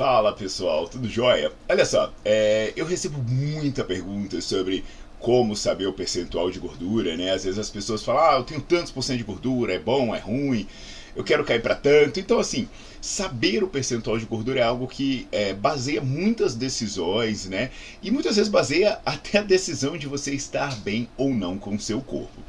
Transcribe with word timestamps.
Fala 0.00 0.32
pessoal, 0.32 0.88
tudo 0.88 1.06
jóia? 1.10 1.52
Olha 1.68 1.84
só, 1.84 2.10
é, 2.24 2.72
eu 2.74 2.86
recebo 2.86 3.18
muita 3.18 3.84
pergunta 3.84 4.40
sobre 4.40 4.82
como 5.18 5.54
saber 5.54 5.84
o 5.88 5.92
percentual 5.92 6.50
de 6.50 6.58
gordura, 6.58 7.14
né? 7.18 7.32
Às 7.32 7.44
vezes 7.44 7.58
as 7.58 7.68
pessoas 7.68 8.02
falam, 8.02 8.22
ah, 8.22 8.36
eu 8.38 8.42
tenho 8.42 8.62
tantos 8.62 8.90
por 8.90 9.02
cento 9.02 9.18
de 9.18 9.24
gordura, 9.24 9.74
é 9.74 9.78
bom, 9.78 10.14
é 10.14 10.18
ruim, 10.18 10.66
eu 11.14 11.22
quero 11.22 11.44
cair 11.44 11.60
para 11.60 11.74
tanto. 11.74 12.18
Então, 12.18 12.38
assim, 12.38 12.66
saber 12.98 13.62
o 13.62 13.68
percentual 13.68 14.18
de 14.18 14.24
gordura 14.24 14.60
é 14.60 14.62
algo 14.62 14.88
que 14.88 15.28
é, 15.30 15.52
baseia 15.52 16.00
muitas 16.00 16.54
decisões, 16.54 17.44
né? 17.44 17.70
E 18.02 18.10
muitas 18.10 18.36
vezes 18.36 18.50
baseia 18.50 18.98
até 19.04 19.40
a 19.40 19.42
decisão 19.42 19.98
de 19.98 20.06
você 20.06 20.32
estar 20.32 20.74
bem 20.76 21.10
ou 21.18 21.34
não 21.34 21.58
com 21.58 21.74
o 21.74 21.80
seu 21.80 22.00
corpo. 22.00 22.40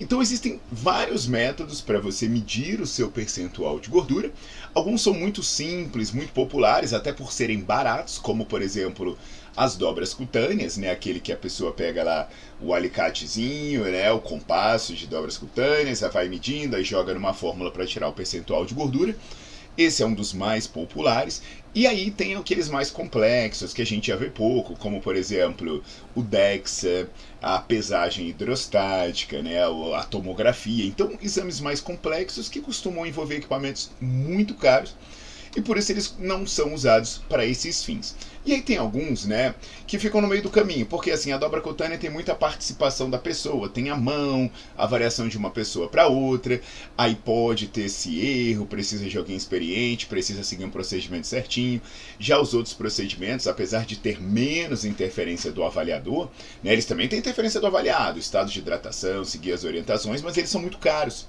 Então 0.00 0.22
existem 0.22 0.60
vários 0.70 1.26
métodos 1.26 1.80
para 1.80 1.98
você 1.98 2.28
medir 2.28 2.80
o 2.80 2.86
seu 2.86 3.10
percentual 3.10 3.80
de 3.80 3.90
gordura. 3.90 4.30
Alguns 4.72 5.02
são 5.02 5.12
muito 5.12 5.42
simples, 5.42 6.12
muito 6.12 6.32
populares, 6.32 6.92
até 6.92 7.12
por 7.12 7.32
serem 7.32 7.60
baratos, 7.60 8.16
como 8.16 8.46
por 8.46 8.62
exemplo 8.62 9.18
as 9.56 9.76
dobras 9.76 10.14
cutâneas, 10.14 10.76
né? 10.76 10.92
Aquele 10.92 11.18
que 11.18 11.32
a 11.32 11.36
pessoa 11.36 11.72
pega 11.72 12.04
lá 12.04 12.28
o 12.60 12.72
alicatezinho, 12.72 13.82
né? 13.84 14.12
O 14.12 14.20
compasso 14.20 14.94
de 14.94 15.08
dobras 15.08 15.36
cutâneas, 15.36 16.00
vai 16.12 16.28
medindo, 16.28 16.76
aí 16.76 16.84
joga 16.84 17.12
numa 17.12 17.34
fórmula 17.34 17.72
para 17.72 17.84
tirar 17.84 18.06
o 18.08 18.12
percentual 18.12 18.64
de 18.64 18.74
gordura. 18.74 19.16
Esse 19.78 20.02
é 20.02 20.06
um 20.06 20.12
dos 20.12 20.32
mais 20.32 20.66
populares. 20.66 21.40
E 21.72 21.86
aí 21.86 22.10
tem 22.10 22.34
aqueles 22.34 22.68
mais 22.68 22.90
complexos 22.90 23.72
que 23.72 23.80
a 23.80 23.86
gente 23.86 24.08
já 24.08 24.16
vê 24.16 24.28
pouco, 24.28 24.74
como 24.74 25.00
por 25.00 25.14
exemplo 25.14 25.84
o 26.16 26.22
DEXA, 26.22 27.08
a 27.40 27.60
pesagem 27.60 28.28
hidrostática, 28.28 29.40
né, 29.40 29.62
a 29.94 30.02
tomografia. 30.02 30.84
Então, 30.84 31.16
exames 31.22 31.60
mais 31.60 31.80
complexos 31.80 32.48
que 32.48 32.60
costumam 32.60 33.06
envolver 33.06 33.36
equipamentos 33.36 33.92
muito 34.00 34.54
caros 34.54 34.96
e 35.58 35.60
por 35.60 35.76
isso 35.76 35.90
eles 35.90 36.14
não 36.20 36.46
são 36.46 36.72
usados 36.72 37.20
para 37.28 37.44
esses 37.44 37.84
fins. 37.84 38.14
E 38.46 38.52
aí 38.52 38.62
tem 38.62 38.76
alguns, 38.76 39.26
né, 39.26 39.54
que 39.86 39.98
ficam 39.98 40.20
no 40.20 40.28
meio 40.28 40.40
do 40.40 40.48
caminho, 40.48 40.86
porque 40.86 41.10
assim, 41.10 41.32
a 41.32 41.36
dobra 41.36 41.60
cutânea 41.60 41.98
tem 41.98 42.08
muita 42.08 42.34
participação 42.34 43.10
da 43.10 43.18
pessoa, 43.18 43.68
tem 43.68 43.90
a 43.90 43.96
mão, 43.96 44.48
a 44.76 44.86
variação 44.86 45.28
de 45.28 45.36
uma 45.36 45.50
pessoa 45.50 45.88
para 45.88 46.06
outra, 46.06 46.60
aí 46.96 47.16
pode 47.16 47.66
ter 47.66 47.82
esse 47.82 48.20
erro, 48.24 48.66
precisa 48.66 49.06
de 49.06 49.18
alguém 49.18 49.36
experiente, 49.36 50.06
precisa 50.06 50.44
seguir 50.44 50.64
um 50.64 50.70
procedimento 50.70 51.26
certinho. 51.26 51.82
Já 52.20 52.40
os 52.40 52.54
outros 52.54 52.72
procedimentos, 52.72 53.48
apesar 53.48 53.84
de 53.84 53.96
ter 53.98 54.22
menos 54.22 54.84
interferência 54.84 55.50
do 55.50 55.64
avaliador, 55.64 56.30
né, 56.62 56.72
eles 56.72 56.84
também 56.84 57.08
têm 57.08 57.18
interferência 57.18 57.60
do 57.60 57.66
avaliado, 57.66 58.18
estado 58.18 58.48
de 58.48 58.60
hidratação, 58.60 59.24
seguir 59.24 59.52
as 59.52 59.64
orientações, 59.64 60.22
mas 60.22 60.36
eles 60.36 60.50
são 60.50 60.60
muito 60.60 60.78
caros. 60.78 61.26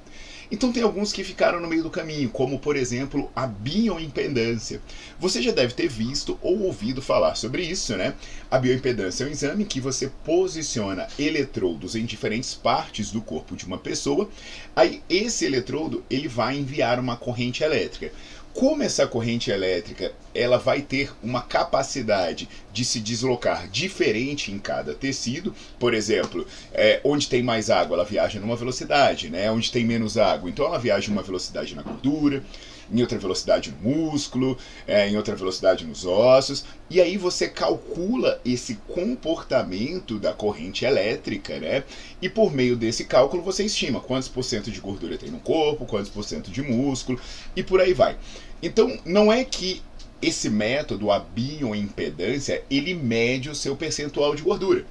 Então 0.52 0.72
tem 0.72 0.82
alguns 0.82 1.14
que 1.14 1.24
ficaram 1.24 1.60
no 1.60 1.68
meio 1.68 1.84
do 1.84 1.92
caminho, 1.92 2.30
como 2.30 2.58
por 2.58 2.76
exemplo 2.76 3.32
a 3.36 3.46
bioimpedância. 3.46 4.82
Você 5.20 5.42
já 5.42 5.52
deve 5.52 5.74
ter 5.74 5.88
visto 5.88 6.40
ou 6.42 6.62
ouvido 6.62 7.02
falar 7.02 7.36
sobre 7.36 7.64
isso, 7.64 7.96
né? 7.96 8.16
A 8.50 8.58
bioimpedância 8.58 9.24
é 9.24 9.28
um 9.28 9.32
exame 9.32 9.64
que 9.64 9.80
você 9.80 10.12
posiciona 10.26 11.08
eletrodos 11.20 11.96
em 11.96 12.04
diferentes 12.04 12.56
partes 12.56 13.12
do 13.12 13.22
corpo 13.22 13.56
de 13.56 13.66
uma 13.66 13.78
pessoa. 13.78 14.28
Aí 14.76 15.04
esse 15.08 15.46
eletrodo 15.46 16.04
ele 16.10 16.28
vai 16.28 16.58
enviar 16.58 17.00
uma 17.00 17.16
corrente 17.16 17.64
elétrica. 17.64 18.12
Como 18.54 18.84
essa 18.84 19.08
corrente 19.08 19.52
elétrica 19.52 20.12
ela 20.34 20.58
vai 20.58 20.82
ter 20.82 21.12
uma 21.24 21.42
capacidade 21.42 22.48
de 22.74 22.84
se 22.84 23.00
deslocar 23.00 23.68
diferente 23.70 24.52
em 24.52 24.60
cada 24.60 24.94
tecido, 24.94 25.54
por 25.80 25.94
exemplo, 25.94 26.46
é, 26.74 27.00
onde 27.04 27.28
tem 27.28 27.44
mais 27.44 27.70
água 27.70 27.96
ela 27.96 28.06
viaja 28.06 28.40
numa 28.40 28.56
velocidade, 28.56 29.30
né? 29.30 29.50
onde 29.52 29.72
tem 29.72 29.86
menos 29.86 30.18
água, 30.18 30.50
então 30.50 30.66
ela 30.66 30.80
viaja 30.80 31.10
numa 31.10 31.24
velocidade 31.24 31.76
na 31.76 31.82
gordura, 31.82 32.44
em 32.92 33.02
outra 33.02 33.18
velocidade 33.18 33.72
no 33.72 33.90
músculo, 33.90 34.58
é, 34.88 35.08
em 35.08 35.18
outra 35.18 35.36
velocidade 35.36 35.86
nos 35.86 36.06
ossos, 36.06 36.66
e 36.90 37.00
aí 37.00 37.18
você 37.18 37.48
calcula 37.48 38.40
esse 38.44 38.76
comportamento 38.88 40.18
da 40.18 40.34
corrente 40.34 40.86
elétrica, 40.86 41.60
né? 41.60 41.84
E 42.22 42.30
por 42.30 42.54
meio 42.54 42.76
desse 42.76 43.06
cálculo 43.06 43.44
você 43.44 43.64
estima 43.64 44.00
quantos 44.00 44.28
por 44.28 44.44
cento 44.44 44.72
de 44.72 44.80
gordura 44.80 45.18
tem 45.18 45.30
no 45.30 45.40
corpo, 45.40 45.86
quantos 45.86 46.10
por 46.10 46.24
cento 46.24 46.50
de 46.50 46.62
músculo, 46.62 47.20
e 47.56 47.64
por 47.64 47.80
aí 47.80 47.94
vai. 47.94 48.18
Então, 48.62 49.00
não 49.06 49.32
é 49.32 49.44
que 49.44 49.82
esse 50.22 50.50
método, 50.50 51.12
a 51.12 51.20
bioimpedância, 51.20 52.62
ele 52.70 52.94
mede 52.94 53.50
o 53.50 53.56
seu 53.56 53.76
percentual 53.76 54.36
de 54.36 54.42
gordura 54.42 54.86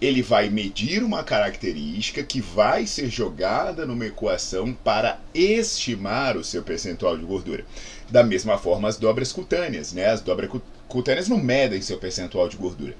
ele 0.00 0.22
vai 0.22 0.48
medir 0.48 1.02
uma 1.02 1.24
característica 1.24 2.22
que 2.22 2.40
vai 2.40 2.86
ser 2.86 3.08
jogada 3.08 3.84
numa 3.84 4.06
equação 4.06 4.72
para 4.72 5.18
estimar 5.34 6.36
o 6.36 6.44
seu 6.44 6.62
percentual 6.62 7.18
de 7.18 7.24
gordura. 7.24 7.64
Da 8.08 8.22
mesma 8.22 8.56
forma, 8.56 8.88
as 8.88 8.96
dobras 8.96 9.32
cutâneas, 9.32 9.92
né? 9.92 10.06
As 10.06 10.20
dobras 10.20 10.50
cutâneas 10.86 11.28
não 11.28 11.38
medem 11.38 11.82
seu 11.82 11.98
percentual 11.98 12.48
de 12.48 12.56
gordura. 12.56 12.94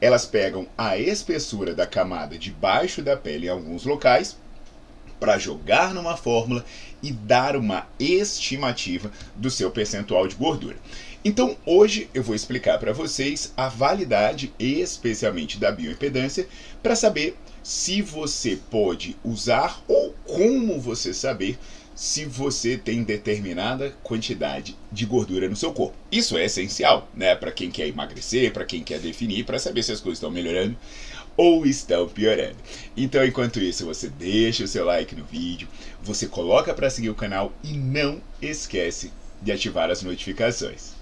Elas 0.00 0.24
pegam 0.24 0.66
a 0.78 0.96
espessura 0.96 1.74
da 1.74 1.86
camada 1.86 2.38
debaixo 2.38 3.02
da 3.02 3.18
pele 3.18 3.46
em 3.46 3.50
alguns 3.50 3.84
locais 3.84 4.38
para 5.20 5.38
jogar 5.38 5.94
numa 5.94 6.16
fórmula 6.16 6.64
e 7.02 7.12
dar 7.12 7.54
uma 7.54 7.86
estimativa 8.00 9.12
do 9.36 9.50
seu 9.50 9.70
percentual 9.70 10.26
de 10.26 10.34
gordura. 10.34 10.76
Então, 11.22 11.54
hoje 11.66 12.08
eu 12.14 12.22
vou 12.22 12.34
explicar 12.34 12.78
para 12.78 12.94
vocês 12.94 13.52
a 13.54 13.68
validade, 13.68 14.52
especialmente 14.58 15.58
da 15.58 15.70
bioimpedância, 15.70 16.48
para 16.82 16.96
saber 16.96 17.36
se 17.62 18.00
você 18.00 18.58
pode 18.70 19.16
usar 19.22 19.82
ou 19.86 20.14
como 20.24 20.80
você 20.80 21.12
saber 21.12 21.58
se 21.94 22.24
você 22.24 22.78
tem 22.78 23.02
determinada 23.02 23.94
quantidade 24.02 24.74
de 24.90 25.04
gordura 25.04 25.46
no 25.46 25.54
seu 25.56 25.70
corpo. 25.70 25.94
Isso 26.10 26.38
é 26.38 26.46
essencial, 26.46 27.06
né, 27.14 27.34
para 27.34 27.52
quem 27.52 27.70
quer 27.70 27.86
emagrecer, 27.88 28.54
para 28.54 28.64
quem 28.64 28.82
quer 28.82 28.98
definir, 28.98 29.44
para 29.44 29.58
saber 29.58 29.82
se 29.82 29.92
as 29.92 30.00
coisas 30.00 30.16
estão 30.16 30.30
melhorando 30.30 30.74
ou 31.40 31.64
estão 31.64 32.06
piorando. 32.06 32.58
Então, 32.94 33.24
enquanto 33.24 33.60
isso, 33.60 33.86
você 33.86 34.10
deixa 34.10 34.62
o 34.62 34.68
seu 34.68 34.84
like 34.84 35.16
no 35.16 35.24
vídeo, 35.24 35.66
você 36.02 36.26
coloca 36.26 36.74
para 36.74 36.90
seguir 36.90 37.08
o 37.08 37.14
canal 37.14 37.50
e 37.64 37.72
não 37.72 38.20
esquece 38.42 39.10
de 39.40 39.50
ativar 39.50 39.90
as 39.90 40.02
notificações. 40.02 40.99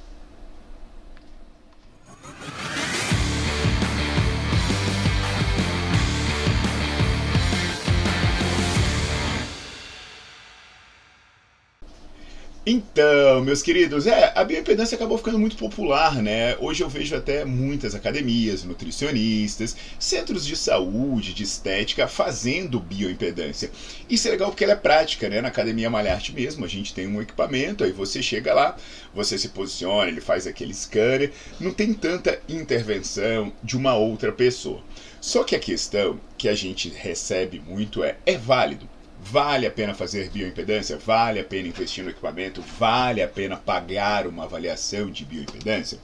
Então, 12.70 13.42
meus 13.42 13.62
queridos, 13.62 14.06
é, 14.06 14.30
a 14.34 14.44
bioimpedância 14.44 14.94
acabou 14.94 15.16
ficando 15.16 15.38
muito 15.38 15.56
popular, 15.56 16.16
né? 16.22 16.54
Hoje 16.58 16.82
eu 16.82 16.88
vejo 16.90 17.16
até 17.16 17.42
muitas 17.42 17.94
academias, 17.94 18.62
nutricionistas, 18.62 19.74
centros 19.98 20.44
de 20.44 20.54
saúde, 20.54 21.32
de 21.32 21.44
estética 21.44 22.06
fazendo 22.06 22.78
bioimpedância. 22.78 23.70
Isso 24.06 24.28
é 24.28 24.32
legal 24.32 24.50
porque 24.50 24.64
ela 24.64 24.74
é 24.74 24.76
prática, 24.76 25.30
né? 25.30 25.40
Na 25.40 25.48
academia 25.48 25.88
Malharte 25.88 26.34
mesmo, 26.34 26.62
a 26.62 26.68
gente 26.68 26.92
tem 26.92 27.06
um 27.06 27.22
equipamento, 27.22 27.84
aí 27.84 27.90
você 27.90 28.20
chega 28.20 28.52
lá, 28.52 28.76
você 29.14 29.38
se 29.38 29.48
posiciona, 29.48 30.10
ele 30.10 30.20
faz 30.20 30.46
aquele 30.46 30.74
scanner, 30.74 31.32
não 31.58 31.72
tem 31.72 31.94
tanta 31.94 32.38
intervenção 32.46 33.50
de 33.64 33.78
uma 33.78 33.94
outra 33.94 34.30
pessoa. 34.30 34.82
Só 35.22 35.42
que 35.42 35.56
a 35.56 35.58
questão 35.58 36.20
que 36.36 36.50
a 36.50 36.54
gente 36.54 36.90
recebe 36.90 37.62
muito 37.66 38.04
é: 38.04 38.18
é 38.26 38.36
válido? 38.36 38.86
Vale 39.20 39.66
a 39.66 39.70
pena 39.70 39.94
fazer 39.94 40.30
bioimpedância? 40.30 40.96
Vale 40.96 41.40
a 41.40 41.44
pena 41.44 41.68
investir 41.68 42.04
no 42.04 42.10
equipamento? 42.10 42.62
Vale 42.62 43.22
a 43.22 43.28
pena 43.28 43.56
pagar 43.56 44.26
uma 44.26 44.44
avaliação 44.44 45.10
de 45.10 45.24
bioimpedância? 45.24 45.98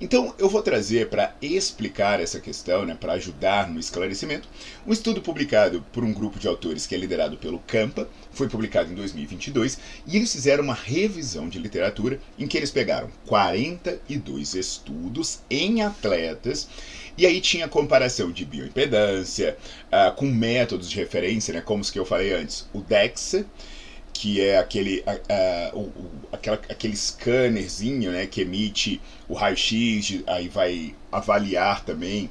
Então 0.00 0.34
eu 0.38 0.48
vou 0.48 0.62
trazer 0.62 1.10
para 1.10 1.34
explicar 1.42 2.20
essa 2.20 2.40
questão, 2.40 2.86
né, 2.86 2.96
para 2.98 3.12
ajudar 3.14 3.68
no 3.68 3.78
esclarecimento, 3.78 4.48
um 4.86 4.92
estudo 4.92 5.20
publicado 5.20 5.84
por 5.92 6.02
um 6.02 6.12
grupo 6.12 6.38
de 6.38 6.48
autores 6.48 6.86
que 6.86 6.94
é 6.94 6.98
liderado 6.98 7.36
pelo 7.36 7.58
Campa, 7.58 8.08
foi 8.32 8.48
publicado 8.48 8.90
em 8.90 8.94
2022, 8.94 9.78
e 10.06 10.16
eles 10.16 10.32
fizeram 10.32 10.64
uma 10.64 10.74
revisão 10.74 11.48
de 11.48 11.58
literatura 11.58 12.18
em 12.38 12.46
que 12.46 12.56
eles 12.56 12.70
pegaram 12.70 13.10
42 13.26 14.54
estudos 14.54 15.40
em 15.50 15.82
atletas 15.82 16.66
e 17.18 17.26
aí 17.26 17.38
tinha 17.38 17.68
comparação 17.68 18.32
de 18.32 18.46
bioimpedância 18.46 19.58
uh, 19.92 20.14
com 20.14 20.24
métodos 20.26 20.88
de 20.88 20.96
referência, 20.96 21.52
né, 21.52 21.60
como 21.60 21.82
os 21.82 21.90
que 21.90 21.98
eu 21.98 22.06
falei 22.06 22.32
antes, 22.32 22.66
o 22.72 22.80
DEXA, 22.80 23.44
que 24.12 24.40
é 24.40 24.58
aquele, 24.58 25.00
uh, 25.00 25.76
uh, 25.76 25.78
o, 25.78 25.92
aquela, 26.32 26.60
aquele 26.68 26.96
scannerzinho 26.96 28.12
né, 28.12 28.26
que 28.26 28.42
emite 28.42 29.00
o 29.28 29.34
raio-x, 29.34 30.22
aí 30.26 30.48
vai 30.48 30.94
avaliar 31.10 31.84
também 31.84 32.30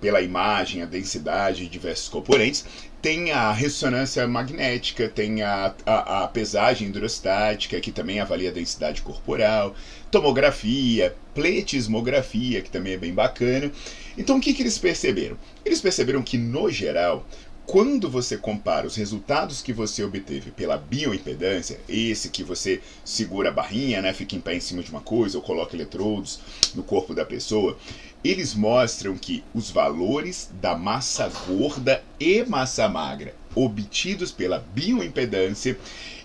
pela 0.00 0.22
imagem 0.22 0.82
a 0.82 0.86
densidade 0.86 1.64
de 1.64 1.68
diversos 1.68 2.08
componentes. 2.08 2.64
Tem 3.02 3.30
a 3.32 3.52
ressonância 3.52 4.26
magnética, 4.26 5.08
tem 5.08 5.42
a, 5.42 5.74
a, 5.86 6.24
a 6.24 6.28
pesagem 6.28 6.88
hidrostática, 6.88 7.80
que 7.80 7.92
também 7.92 8.20
avalia 8.20 8.50
a 8.50 8.52
densidade 8.52 9.00
corporal, 9.02 9.74
tomografia, 10.10 11.14
pletismografia, 11.34 12.60
que 12.60 12.70
também 12.70 12.94
é 12.94 12.98
bem 12.98 13.14
bacana. 13.14 13.70
Então 14.18 14.36
o 14.36 14.40
que, 14.40 14.52
que 14.52 14.62
eles 14.62 14.76
perceberam? 14.76 15.38
Eles 15.64 15.80
perceberam 15.80 16.22
que, 16.22 16.36
no 16.36 16.70
geral, 16.70 17.26
quando 17.66 18.10
você 18.10 18.36
compara 18.36 18.86
os 18.86 18.96
resultados 18.96 19.62
que 19.62 19.72
você 19.72 20.02
obteve 20.02 20.50
pela 20.50 20.76
bioimpedância, 20.76 21.78
esse 21.88 22.28
que 22.28 22.42
você 22.42 22.80
segura 23.04 23.50
a 23.50 23.52
barrinha, 23.52 24.02
né, 24.02 24.12
fica 24.12 24.34
em 24.34 24.40
pé 24.40 24.56
em 24.56 24.60
cima 24.60 24.82
de 24.82 24.90
uma 24.90 25.00
coisa 25.00 25.38
ou 25.38 25.42
coloca 25.42 25.76
eletrodos 25.76 26.40
no 26.74 26.82
corpo 26.82 27.14
da 27.14 27.24
pessoa, 27.24 27.78
eles 28.24 28.54
mostram 28.54 29.16
que 29.16 29.44
os 29.54 29.70
valores 29.70 30.50
da 30.60 30.76
massa 30.76 31.30
gorda 31.46 32.02
e 32.18 32.44
massa 32.44 32.88
magra 32.88 33.34
obtidos 33.54 34.30
pela 34.30 34.58
bioimpedância, 34.74 35.78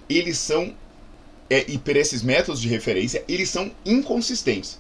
eles 0.10 0.38
são 0.38 0.74
é, 1.50 1.64
e 1.68 1.78
por 1.78 1.96
esses 1.96 2.24
métodos 2.24 2.60
de 2.60 2.68
referência, 2.68 3.24
eles 3.28 3.50
são 3.50 3.72
inconsistentes. 3.86 4.80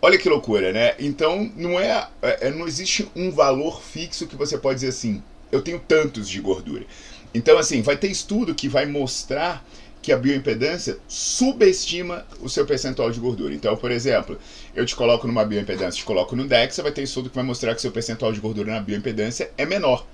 Olha 0.00 0.18
que 0.18 0.28
loucura, 0.28 0.72
né? 0.72 0.94
Então 0.98 1.50
não 1.56 1.78
é, 1.78 2.08
é, 2.22 2.50
não 2.50 2.66
existe 2.66 3.08
um 3.14 3.30
valor 3.30 3.80
fixo 3.80 4.26
que 4.26 4.36
você 4.36 4.58
pode 4.58 4.76
dizer 4.76 4.88
assim, 4.88 5.22
eu 5.52 5.62
tenho 5.62 5.78
tantos 5.78 6.28
de 6.28 6.40
gordura. 6.40 6.84
Então 7.32 7.58
assim, 7.58 7.82
vai 7.82 7.96
ter 7.96 8.08
estudo 8.08 8.54
que 8.54 8.68
vai 8.68 8.86
mostrar 8.86 9.64
que 10.02 10.10
a 10.10 10.16
bioimpedância 10.16 10.98
subestima 11.06 12.26
o 12.40 12.48
seu 12.48 12.66
percentual 12.66 13.08
de 13.12 13.20
gordura. 13.20 13.54
Então, 13.54 13.76
por 13.76 13.92
exemplo, 13.92 14.36
eu 14.74 14.84
te 14.84 14.96
coloco 14.96 15.28
numa 15.28 15.44
bioimpedância, 15.44 16.00
te 16.00 16.04
coloco 16.04 16.34
no 16.34 16.48
DEXA, 16.48 16.82
vai 16.82 16.90
ter 16.90 17.02
estudo 17.02 17.30
que 17.30 17.36
vai 17.36 17.44
mostrar 17.44 17.72
que 17.72 17.80
seu 17.80 17.92
percentual 17.92 18.32
de 18.32 18.40
gordura 18.40 18.72
na 18.72 18.80
bioimpedância 18.80 19.52
é 19.56 19.64
menor. 19.64 20.04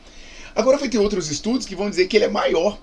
Agora 0.54 0.76
vai 0.76 0.90
ter 0.90 0.98
outros 0.98 1.30
estudos 1.30 1.64
que 1.64 1.74
vão 1.74 1.88
dizer 1.88 2.06
que 2.06 2.18
ele 2.18 2.26
é 2.26 2.28
maior 2.28 2.78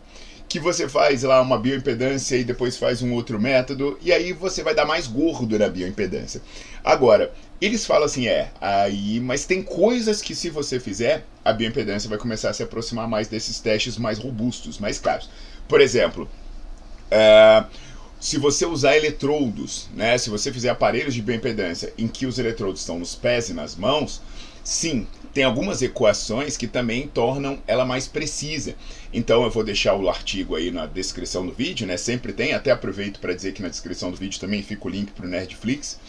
que 0.48 0.60
você 0.60 0.88
faz 0.88 1.24
lá 1.24 1.42
uma 1.42 1.58
bioimpedância 1.58 2.36
e 2.36 2.44
depois 2.44 2.78
faz 2.78 3.01
um 3.01 3.13
outro 3.13 3.40
método, 3.40 3.98
e 4.01 4.12
aí 4.12 4.31
você 4.31 4.63
vai 4.63 4.75
dar 4.75 4.86
mais 4.86 5.08
gordo 5.08 5.58
na 5.58 5.68
bioimpedância. 5.68 6.42
Agora, 6.84 7.34
eles 7.62 7.86
falam 7.86 8.06
assim, 8.06 8.28
é, 8.28 8.52
aí, 8.60 9.19
mas 9.19 9.46
tem 9.46 9.63
coisas 9.63 10.22
que 10.22 10.36
se 10.36 10.50
você 10.50 10.80
fizer, 10.80 11.25
a 11.44 11.54
bioimpedância 11.54 12.10
vai 12.10 12.18
começar 12.18 12.50
a 12.50 12.54
se 12.54 12.63
aproximar 12.63 13.07
mais 13.07 13.28
desses 13.28 13.60
testes 13.60 13.98
mais 13.98 14.19
robustos, 14.19 14.78
mais 14.78 15.00
caros. 15.00 15.30
Por 15.68 15.80
exemplo, 15.80 16.30
é, 17.10 17.63
se 18.19 18.38
você 18.38 18.66
usar 18.66 18.98
eletrodos, 18.98 19.88
né, 19.94 20.18
se 20.18 20.30
você 20.30 20.52
fizer 20.52 20.69
aparelhos 20.69 21.13
de 21.13 21.22
bioimpedância 21.22 21.94
em 21.98 22.07
que 22.07 22.25
os 22.25 22.40
eletrodos 22.40 22.81
estão 22.81 23.00
nos 23.00 23.16
pés 23.16 23.50
e 23.50 23.54
nas 23.54 23.75
mãos, 23.75 24.22
sim, 24.63 25.08
tem 25.34 25.44
algumas 25.44 25.81
equações 25.81 26.56
que 26.56 26.66
também 26.66 27.08
tornam 27.08 27.60
ela 27.68 27.86
mais 27.86 28.08
precisa. 28.08 28.74
Então 29.13 29.44
eu 29.44 29.51
vou 29.51 29.63
deixar 29.63 29.94
o 29.96 30.10
artigo 30.10 30.56
aí 30.56 30.72
na 30.72 30.86
descrição 30.86 31.46
do 31.46 31.51
vídeo, 31.51 31.86
né? 31.86 31.98
Sempre 31.98 32.31
tem, 32.31 32.54
até 32.54 32.72
aproveito 32.72 33.19
para 33.19 33.34
dizer 33.34 33.51
que 33.51 33.62
na 33.62 33.68
descrição 33.68 34.12
do 34.12 34.18
vídeo 34.18 34.40
também 34.40 34.63
fica 34.63 34.88
o 34.88 34.90
link 34.90 35.12
para 35.12 35.25
o 35.25 35.30
Nerdflix, 35.30 36.00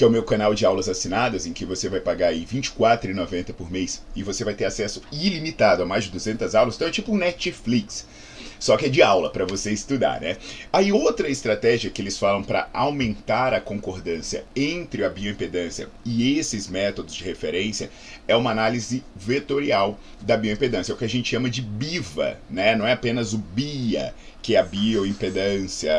que 0.00 0.04
é 0.04 0.06
o 0.06 0.10
meu 0.10 0.22
canal 0.22 0.54
de 0.54 0.64
aulas 0.64 0.88
assinadas, 0.88 1.44
em 1.44 1.52
que 1.52 1.66
você 1.66 1.86
vai 1.86 2.00
pagar 2.00 2.28
aí 2.28 2.46
R$ 2.50 2.58
24,90 2.58 3.52
por 3.52 3.70
mês 3.70 4.00
e 4.16 4.22
você 4.22 4.42
vai 4.42 4.54
ter 4.54 4.64
acesso 4.64 5.02
ilimitado 5.12 5.82
a 5.82 5.86
mais 5.86 6.04
de 6.04 6.10
200 6.12 6.54
aulas. 6.54 6.76
Então 6.76 6.88
é 6.88 6.90
tipo 6.90 7.12
um 7.12 7.18
Netflix 7.18 8.06
só 8.60 8.76
que 8.76 8.86
é 8.86 8.88
de 8.88 9.02
aula 9.02 9.30
para 9.30 9.44
você 9.44 9.72
estudar, 9.72 10.20
né? 10.20 10.36
Aí 10.72 10.92
outra 10.92 11.28
estratégia 11.28 11.90
que 11.90 12.00
eles 12.00 12.16
falam 12.16 12.44
para 12.44 12.68
aumentar 12.72 13.52
a 13.52 13.60
concordância 13.60 14.44
entre 14.54 15.02
a 15.02 15.08
bioimpedância 15.08 15.88
e 16.04 16.38
esses 16.38 16.68
métodos 16.68 17.14
de 17.14 17.24
referência 17.24 17.90
é 18.28 18.36
uma 18.36 18.52
análise 18.52 19.02
vetorial 19.16 19.98
da 20.20 20.36
bioimpedância, 20.36 20.92
é 20.92 20.94
o 20.94 20.98
que 20.98 21.04
a 21.04 21.08
gente 21.08 21.30
chama 21.30 21.50
de 21.50 21.62
BIVA, 21.62 22.38
né? 22.48 22.76
Não 22.76 22.86
é 22.86 22.92
apenas 22.92 23.32
o 23.32 23.38
BIA, 23.38 24.14
que 24.42 24.54
é 24.54 24.60
a 24.60 24.62
bioimpedância, 24.62 25.90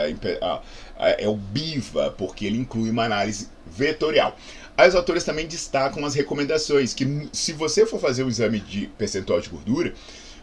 é 0.98 1.28
o 1.28 1.36
BIVA, 1.36 2.12
porque 2.18 2.46
ele 2.46 2.58
inclui 2.58 2.90
uma 2.90 3.04
análise 3.06 3.50
vetorial. 3.66 4.38
As 4.78 4.96
autores 4.96 5.24
também 5.24 5.48
destacam 5.48 6.06
as 6.06 6.16
recomendações, 6.16 6.94
que 6.94 7.28
se 7.34 7.54
você 7.54 7.86
for 7.86 8.00
fazer 8.00 8.24
o 8.24 8.30
exame 8.30 8.60
de 8.60 8.88
percentual 8.98 9.42
de 9.42 9.50
gordura, 9.50 9.94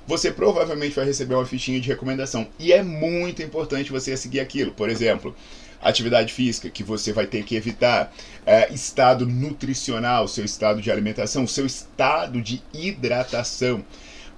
você 0.08 0.32
provavelmente 0.32 0.96
vai 0.96 1.04
receber 1.04 1.34
uma 1.34 1.44
fichinha 1.44 1.78
de 1.78 1.86
recomendação. 1.86 2.48
E 2.58 2.72
é 2.72 2.82
muito 2.82 3.42
importante 3.42 3.92
você 3.92 4.16
seguir 4.16 4.40
aquilo. 4.40 4.72
Por 4.72 4.88
exemplo, 4.88 5.36
atividade 5.82 6.32
física, 6.32 6.70
que 6.70 6.82
você 6.82 7.12
vai 7.12 7.26
ter 7.26 7.44
que 7.44 7.54
evitar, 7.54 8.10
é, 8.46 8.72
estado 8.72 9.26
nutricional, 9.26 10.26
seu 10.26 10.46
estado 10.46 10.80
de 10.80 10.90
alimentação, 10.90 11.46
seu 11.46 11.66
estado 11.66 12.40
de 12.40 12.62
hidratação. 12.72 13.84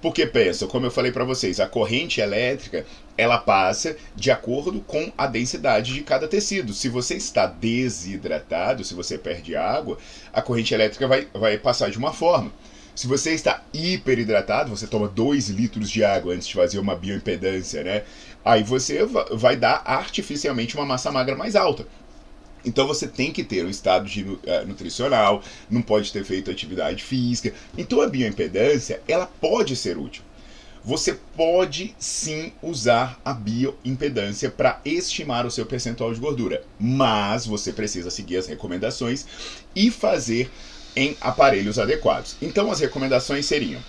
Porque 0.01 0.25
pensa, 0.25 0.67
como 0.67 0.87
eu 0.87 0.91
falei 0.91 1.13
para 1.13 1.23
vocês, 1.23 1.57
a 1.61 1.67
corrente 1.67 2.19
elétrica 2.19 2.85
ela 3.17 3.37
passa 3.37 3.95
de 4.13 4.29
acordo 4.29 4.81
com 4.81 5.09
a 5.17 5.25
densidade 5.25 5.93
de 5.93 6.01
cada 6.01 6.27
tecido. 6.27 6.73
Se 6.73 6.89
você 6.89 7.15
está 7.15 7.45
desidratado, 7.45 8.83
se 8.83 8.93
você 8.93 9.17
perde 9.17 9.55
água, 9.55 9.97
a 10.33 10.41
corrente 10.41 10.73
elétrica 10.73 11.07
vai, 11.07 11.27
vai 11.33 11.57
passar 11.57 11.89
de 11.89 11.97
uma 11.97 12.11
forma. 12.11 12.51
Se 12.93 13.07
você 13.07 13.31
está 13.31 13.63
hiperidratado, 13.73 14.69
você 14.69 14.85
toma 14.85 15.07
2 15.07 15.49
litros 15.49 15.89
de 15.89 16.03
água 16.03 16.33
antes 16.33 16.47
de 16.47 16.53
fazer 16.53 16.79
uma 16.79 16.95
bioimpedância, 16.95 17.83
né? 17.83 18.03
Aí 18.43 18.63
você 18.63 19.05
vai 19.31 19.55
dar 19.55 19.81
artificialmente 19.85 20.75
uma 20.75 20.85
massa 20.85 21.11
magra 21.11 21.35
mais 21.35 21.55
alta. 21.55 21.87
Então 22.65 22.85
você 22.87 23.07
tem 23.07 23.31
que 23.31 23.43
ter 23.43 23.65
um 23.65 23.69
estado 23.69 24.05
de, 24.07 24.23
uh, 24.23 24.39
nutricional, 24.67 25.41
não 25.69 25.81
pode 25.81 26.11
ter 26.11 26.23
feito 26.23 26.51
atividade 26.51 27.03
física. 27.03 27.53
Então 27.77 28.01
a 28.01 28.07
bioimpedância, 28.07 29.01
ela 29.07 29.25
pode 29.25 29.75
ser 29.75 29.97
útil. 29.97 30.23
Você 30.83 31.13
pode 31.35 31.95
sim 31.99 32.51
usar 32.61 33.19
a 33.23 33.33
bioimpedância 33.33 34.49
para 34.49 34.81
estimar 34.83 35.45
o 35.45 35.51
seu 35.51 35.63
percentual 35.63 36.11
de 36.11 36.19
gordura, 36.19 36.63
mas 36.79 37.45
você 37.45 37.71
precisa 37.71 38.09
seguir 38.09 38.37
as 38.37 38.47
recomendações 38.47 39.25
e 39.75 39.91
fazer 39.91 40.49
em 40.95 41.15
aparelhos 41.21 41.79
adequados. 41.79 42.35
Então 42.41 42.71
as 42.71 42.79
recomendações 42.79 43.45
seriam: 43.45 43.81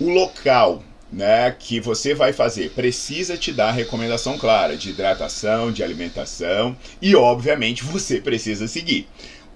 o 0.00 0.08
local 0.08 0.82
né, 1.12 1.50
que 1.58 1.80
você 1.80 2.14
vai 2.14 2.32
fazer 2.32 2.70
precisa 2.70 3.36
te 3.36 3.52
dar 3.52 3.72
recomendação 3.72 4.38
clara 4.38 4.76
de 4.76 4.90
hidratação, 4.90 5.72
de 5.72 5.82
alimentação 5.82 6.76
e 7.02 7.16
obviamente 7.16 7.82
você 7.84 8.20
precisa 8.20 8.68
seguir. 8.68 9.08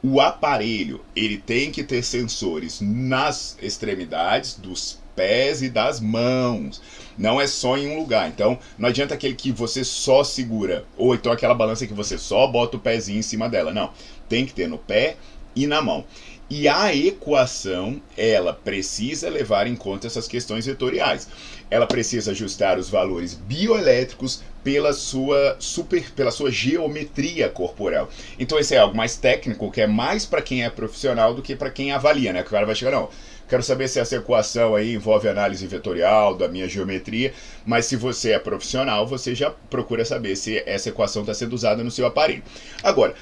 O 0.02 0.20
aparelho, 0.20 1.02
ele 1.16 1.38
tem 1.38 1.70
que 1.70 1.82
ter 1.82 2.02
sensores 2.02 2.78
nas 2.82 3.56
extremidades 3.62 4.54
dos 4.54 4.98
pés 5.16 5.62
e 5.62 5.70
das 5.70 5.98
mãos. 5.98 6.82
Não 7.16 7.40
é 7.40 7.46
só 7.46 7.78
em 7.78 7.88
um 7.88 7.98
lugar. 8.00 8.28
Então, 8.28 8.58
não 8.76 8.90
adianta 8.90 9.14
aquele 9.14 9.34
que 9.34 9.50
você 9.50 9.82
só 9.82 10.22
segura, 10.22 10.84
ou 10.96 11.14
então 11.14 11.32
aquela 11.32 11.54
balança 11.54 11.86
que 11.86 11.94
você 11.94 12.18
só 12.18 12.46
bota 12.46 12.76
o 12.76 12.80
pezinho 12.80 13.18
em 13.18 13.22
cima 13.22 13.48
dela. 13.48 13.72
Não. 13.72 13.92
Tem 14.28 14.44
que 14.44 14.52
ter 14.52 14.68
no 14.68 14.76
pé 14.76 15.16
e 15.56 15.66
na 15.66 15.80
mão. 15.80 16.04
E 16.48 16.68
a 16.68 16.94
equação, 16.94 18.00
ela 18.16 18.52
precisa 18.52 19.30
levar 19.30 19.66
em 19.66 19.74
conta 19.74 20.06
essas 20.06 20.28
questões 20.28 20.66
vetoriais. 20.66 21.26
Ela 21.70 21.86
precisa 21.86 22.32
ajustar 22.32 22.78
os 22.78 22.90
valores 22.90 23.34
bioelétricos 23.34 24.42
pela 24.62 24.92
sua 24.92 25.56
super, 25.58 26.10
pela 26.12 26.30
sua 26.30 26.50
geometria 26.50 27.48
corporal. 27.48 28.08
Então 28.38 28.58
esse 28.58 28.74
é 28.74 28.78
algo 28.78 28.96
mais 28.96 29.16
técnico, 29.16 29.70
que 29.70 29.80
é 29.80 29.86
mais 29.86 30.26
para 30.26 30.42
quem 30.42 30.64
é 30.64 30.70
profissional 30.70 31.34
do 31.34 31.42
que 31.42 31.56
para 31.56 31.70
quem 31.70 31.92
avalia, 31.92 32.32
né? 32.32 32.42
Que 32.42 32.48
o 32.48 32.52
cara 32.52 32.66
vai 32.66 32.74
chegar 32.74 32.92
não, 32.92 33.08
quero 33.48 33.62
saber 33.62 33.88
se 33.88 33.98
essa 33.98 34.16
equação 34.16 34.74
aí 34.74 34.94
envolve 34.94 35.28
análise 35.28 35.66
vetorial 35.66 36.34
da 36.34 36.48
minha 36.48 36.68
geometria, 36.68 37.32
mas 37.64 37.86
se 37.86 37.96
você 37.96 38.32
é 38.32 38.38
profissional, 38.38 39.06
você 39.06 39.34
já 39.34 39.50
procura 39.50 40.04
saber 40.04 40.36
se 40.36 40.62
essa 40.66 40.88
equação 40.88 41.22
está 41.22 41.34
sendo 41.34 41.54
usada 41.54 41.84
no 41.84 41.90
seu 41.90 42.06
aparelho. 42.06 42.42
Agora, 42.82 43.14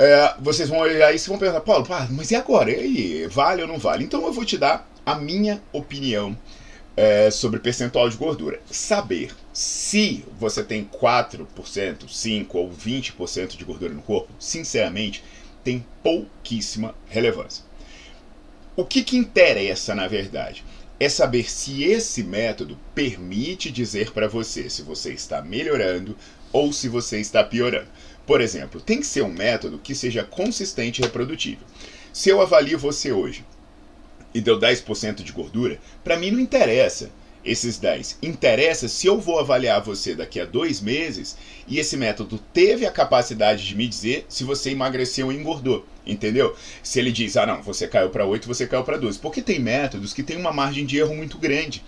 é, 0.00 0.34
vocês 0.40 0.66
vão 0.66 0.78
olhar 0.78 1.14
isso 1.14 1.28
e 1.28 1.30
vão 1.30 1.38
pensar, 1.38 1.60
Paulo, 1.60 1.84
pá, 1.84 2.08
mas 2.10 2.30
e 2.30 2.34
agora? 2.34 2.70
E 2.70 2.74
aí, 2.74 3.26
vale 3.26 3.60
ou 3.60 3.68
não 3.68 3.78
vale? 3.78 4.02
Então 4.02 4.24
eu 4.24 4.32
vou 4.32 4.46
te 4.46 4.56
dar 4.56 4.90
a 5.04 5.14
minha 5.14 5.62
opinião 5.74 6.34
é, 6.96 7.30
sobre 7.30 7.60
percentual 7.60 8.08
de 8.08 8.16
gordura. 8.16 8.62
Saber 8.70 9.34
se 9.52 10.24
você 10.38 10.64
tem 10.64 10.86
4%, 10.86 11.46
5% 12.06 12.46
ou 12.54 12.70
20% 12.70 13.58
de 13.58 13.64
gordura 13.64 13.92
no 13.92 14.00
corpo, 14.00 14.32
sinceramente, 14.38 15.22
tem 15.62 15.84
pouquíssima 16.02 16.94
relevância. 17.06 17.62
O 18.74 18.86
que, 18.86 19.02
que 19.02 19.18
interessa, 19.18 19.94
na 19.94 20.08
verdade, 20.08 20.64
é 20.98 21.10
saber 21.10 21.50
se 21.50 21.84
esse 21.84 22.22
método 22.22 22.78
permite 22.94 23.70
dizer 23.70 24.12
para 24.12 24.28
você 24.28 24.70
se 24.70 24.80
você 24.80 25.12
está 25.12 25.42
melhorando 25.42 26.16
ou 26.50 26.72
se 26.72 26.88
você 26.88 27.20
está 27.20 27.44
piorando. 27.44 27.88
Por 28.26 28.40
exemplo, 28.40 28.80
tem 28.80 29.00
que 29.00 29.06
ser 29.06 29.22
um 29.22 29.32
método 29.32 29.78
que 29.78 29.94
seja 29.94 30.22
consistente 30.22 31.00
e 31.00 31.04
reprodutível. 31.04 31.66
Se 32.12 32.28
eu 32.28 32.40
avalio 32.40 32.78
você 32.78 33.12
hoje 33.12 33.44
e 34.34 34.40
deu 34.40 34.58
10% 34.58 35.22
de 35.22 35.32
gordura, 35.32 35.78
para 36.04 36.16
mim 36.16 36.30
não 36.30 36.40
interessa 36.40 37.10
esses 37.44 37.78
10. 37.78 38.18
Interessa 38.22 38.88
se 38.88 39.06
eu 39.06 39.18
vou 39.18 39.38
avaliar 39.38 39.82
você 39.82 40.14
daqui 40.14 40.38
a 40.40 40.44
dois 40.44 40.80
meses 40.80 41.36
e 41.66 41.78
esse 41.78 41.96
método 41.96 42.38
teve 42.52 42.86
a 42.86 42.90
capacidade 42.90 43.66
de 43.66 43.74
me 43.74 43.88
dizer 43.88 44.26
se 44.28 44.44
você 44.44 44.70
emagreceu 44.70 45.26
ou 45.26 45.32
engordou. 45.32 45.86
Entendeu? 46.06 46.54
Se 46.82 46.98
ele 46.98 47.12
diz, 47.12 47.36
ah 47.36 47.46
não, 47.46 47.62
você 47.62 47.86
caiu 47.86 48.10
para 48.10 48.26
8, 48.26 48.46
você 48.46 48.66
caiu 48.66 48.84
para 48.84 48.96
12. 48.96 49.18
Porque 49.18 49.42
tem 49.42 49.58
métodos 49.58 50.12
que 50.12 50.22
tem 50.22 50.36
uma 50.36 50.52
margem 50.52 50.84
de 50.84 50.98
erro 50.98 51.14
muito 51.14 51.38
grande. 51.38 51.84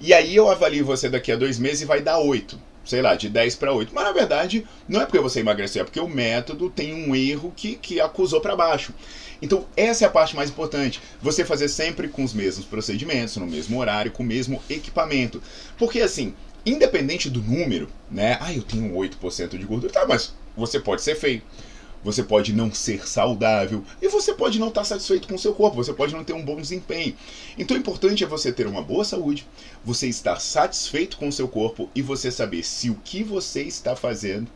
E 0.00 0.12
aí 0.12 0.34
eu 0.34 0.50
avalio 0.50 0.84
você 0.84 1.08
daqui 1.08 1.32
a 1.32 1.36
dois 1.36 1.58
meses 1.58 1.82
e 1.82 1.86
vai 1.86 2.00
dar 2.00 2.18
8 2.18 2.58
sei 2.86 3.02
lá, 3.02 3.14
de 3.14 3.28
10 3.28 3.56
para 3.56 3.72
8. 3.72 3.92
Mas 3.94 4.04
na 4.04 4.12
verdade, 4.12 4.66
não 4.88 5.00
é 5.00 5.04
porque 5.04 5.18
você 5.18 5.40
emagreceu, 5.40 5.82
é 5.82 5.84
porque 5.84 6.00
o 6.00 6.08
método 6.08 6.70
tem 6.70 6.94
um 6.94 7.14
erro 7.14 7.52
que, 7.54 7.74
que 7.74 8.00
acusou 8.00 8.40
para 8.40 8.56
baixo. 8.56 8.94
Então, 9.42 9.66
essa 9.76 10.04
é 10.04 10.08
a 10.08 10.10
parte 10.10 10.34
mais 10.34 10.48
importante. 10.48 11.02
Você 11.20 11.44
fazer 11.44 11.68
sempre 11.68 12.08
com 12.08 12.24
os 12.24 12.32
mesmos 12.32 12.64
procedimentos, 12.64 13.36
no 13.36 13.46
mesmo 13.46 13.78
horário, 13.78 14.10
com 14.10 14.22
o 14.22 14.26
mesmo 14.26 14.62
equipamento. 14.70 15.42
Porque 15.76 16.00
assim, 16.00 16.34
independente 16.64 17.28
do 17.28 17.42
número, 17.42 17.88
né? 18.10 18.38
Ah, 18.40 18.52
eu 18.52 18.62
tenho 18.62 18.94
8% 18.94 19.58
de 19.58 19.64
gordura. 19.64 19.92
Tá, 19.92 20.06
mas 20.06 20.32
você 20.56 20.80
pode 20.80 21.02
ser 21.02 21.16
feio 21.16 21.42
você 22.06 22.22
pode 22.22 22.52
não 22.52 22.72
ser 22.72 23.04
saudável 23.04 23.82
e 24.00 24.08
você 24.08 24.32
pode 24.32 24.60
não 24.60 24.68
estar 24.68 24.84
satisfeito 24.84 25.26
com 25.26 25.34
o 25.34 25.38
seu 25.38 25.52
corpo, 25.52 25.82
você 25.82 25.92
pode 25.92 26.14
não 26.14 26.22
ter 26.22 26.34
um 26.34 26.44
bom 26.44 26.54
desempenho. 26.54 27.16
Então 27.58 27.76
o 27.76 27.80
importante 27.80 28.22
é 28.22 28.26
você 28.28 28.52
ter 28.52 28.68
uma 28.68 28.80
boa 28.80 29.04
saúde, 29.04 29.44
você 29.84 30.06
estar 30.06 30.40
satisfeito 30.40 31.16
com 31.16 31.26
o 31.26 31.32
seu 31.32 31.48
corpo 31.48 31.90
e 31.96 32.02
você 32.02 32.30
saber 32.30 32.62
se 32.62 32.90
o 32.90 32.94
que 33.04 33.24
você 33.24 33.62
está 33.62 33.96
fazendo 33.96 34.46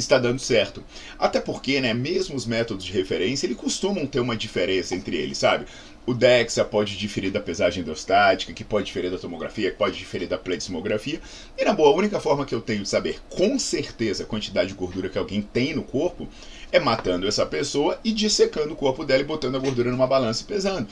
está 0.00 0.18
dando 0.18 0.38
certo. 0.38 0.82
Até 1.18 1.40
porque, 1.40 1.80
né, 1.80 1.92
mesmo 1.94 2.36
os 2.36 2.46
métodos 2.46 2.84
de 2.84 2.92
referência, 2.92 3.46
eles 3.46 3.56
costumam 3.56 4.06
ter 4.06 4.20
uma 4.20 4.36
diferença 4.36 4.94
entre 4.94 5.16
eles, 5.16 5.38
sabe? 5.38 5.66
O 6.06 6.14
DEXA 6.14 6.64
pode 6.64 6.96
diferir 6.96 7.30
da 7.30 7.38
pesagem 7.38 7.82
endostática, 7.82 8.54
que 8.54 8.64
pode 8.64 8.86
diferir 8.86 9.10
da 9.10 9.18
tomografia, 9.18 9.70
que 9.70 9.76
pode 9.76 9.98
diferir 9.98 10.26
da 10.26 10.38
pletismografia. 10.38 11.20
E 11.56 11.64
na 11.64 11.74
boa, 11.74 11.90
a 11.90 11.96
única 11.96 12.18
forma 12.18 12.46
que 12.46 12.54
eu 12.54 12.62
tenho 12.62 12.82
de 12.82 12.88
saber 12.88 13.20
com 13.28 13.58
certeza 13.58 14.22
a 14.22 14.26
quantidade 14.26 14.70
de 14.70 14.74
gordura 14.74 15.10
que 15.10 15.18
alguém 15.18 15.42
tem 15.42 15.74
no 15.74 15.82
corpo 15.82 16.26
é 16.72 16.78
matando 16.78 17.26
essa 17.28 17.44
pessoa 17.44 17.98
e 18.02 18.10
dissecando 18.12 18.72
o 18.72 18.76
corpo 18.76 19.04
dela 19.04 19.20
e 19.20 19.26
botando 19.26 19.56
a 19.56 19.58
gordura 19.58 19.90
numa 19.90 20.06
balança 20.06 20.42
e 20.42 20.46
pesando. 20.46 20.88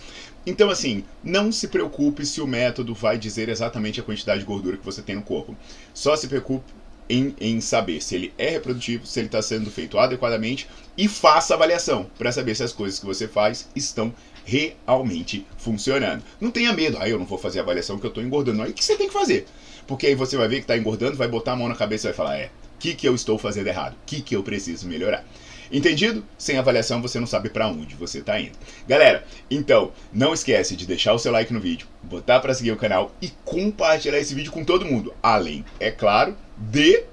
Então, 0.46 0.68
assim, 0.68 1.02
não 1.24 1.50
se 1.50 1.68
preocupe 1.68 2.26
se 2.26 2.40
o 2.40 2.46
método 2.46 2.94
vai 2.94 3.18
dizer 3.18 3.48
exatamente 3.48 3.98
a 3.98 4.02
quantidade 4.02 4.40
de 4.40 4.46
gordura 4.46 4.76
que 4.76 4.84
você 4.84 5.00
tem 5.00 5.16
no 5.16 5.22
corpo. 5.22 5.56
Só 5.94 6.14
se 6.14 6.28
preocupe 6.28 6.72
em, 7.08 7.34
em 7.40 7.60
saber 7.60 8.00
se 8.02 8.14
ele 8.14 8.32
é 8.36 8.50
reprodutivo, 8.50 9.06
se 9.06 9.20
ele 9.20 9.26
está 9.26 9.40
sendo 9.40 9.70
feito 9.70 9.98
adequadamente 9.98 10.68
e 10.96 11.08
faça 11.08 11.54
avaliação 11.54 12.06
para 12.18 12.32
saber 12.32 12.54
se 12.54 12.62
as 12.62 12.72
coisas 12.72 12.98
que 12.98 13.06
você 13.06 13.28
faz 13.28 13.68
estão 13.74 14.12
realmente 14.44 15.44
funcionando. 15.58 16.22
Não 16.40 16.50
tenha 16.50 16.72
medo, 16.72 16.96
aí 16.98 17.04
ah, 17.04 17.08
eu 17.10 17.18
não 17.18 17.26
vou 17.26 17.38
fazer 17.38 17.60
avaliação 17.60 17.98
que 17.98 18.06
eu 18.06 18.10
estou 18.10 18.22
engordando. 18.22 18.62
Aí 18.62 18.70
o 18.70 18.74
que 18.74 18.84
você 18.84 18.96
tem 18.96 19.08
que 19.08 19.12
fazer? 19.12 19.46
Porque 19.86 20.06
aí 20.06 20.14
você 20.14 20.36
vai 20.36 20.48
ver 20.48 20.56
que 20.56 20.62
está 20.62 20.76
engordando, 20.76 21.16
vai 21.16 21.28
botar 21.28 21.52
a 21.52 21.56
mão 21.56 21.68
na 21.68 21.74
cabeça 21.74 22.06
e 22.06 22.10
vai 22.10 22.16
falar: 22.16 22.38
é, 22.38 22.46
o 22.46 22.78
que, 22.78 22.94
que 22.94 23.08
eu 23.08 23.14
estou 23.14 23.38
fazendo 23.38 23.66
errado? 23.66 23.94
O 23.94 24.06
que, 24.06 24.20
que 24.20 24.36
eu 24.36 24.42
preciso 24.42 24.86
melhorar? 24.86 25.24
Entendido? 25.70 26.24
Sem 26.38 26.58
avaliação 26.58 27.02
você 27.02 27.18
não 27.18 27.26
sabe 27.26 27.50
para 27.50 27.66
onde 27.66 27.96
você 27.96 28.18
está 28.18 28.38
indo. 28.40 28.56
Galera, 28.86 29.24
então 29.50 29.92
não 30.12 30.32
esquece 30.32 30.76
de 30.76 30.86
deixar 30.86 31.12
o 31.12 31.18
seu 31.18 31.32
like 31.32 31.52
no 31.52 31.60
vídeo, 31.60 31.88
botar 32.04 32.38
para 32.38 32.54
seguir 32.54 32.70
o 32.70 32.76
canal 32.76 33.12
e 33.20 33.30
compartilhar 33.44 34.18
esse 34.18 34.34
vídeo 34.34 34.52
com 34.52 34.64
todo 34.64 34.86
mundo. 34.86 35.12
Além, 35.20 35.64
é 35.80 35.90
claro, 35.90 36.36
de 36.58 37.04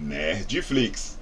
Nerdflix. 0.00 1.15